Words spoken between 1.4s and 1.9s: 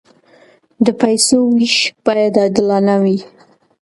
وېش